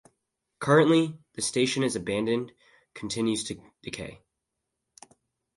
[0.57, 2.53] Currently, the station is abandoned
[2.95, 4.19] continues to decay.